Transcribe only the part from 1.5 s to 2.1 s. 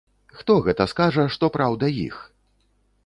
праўда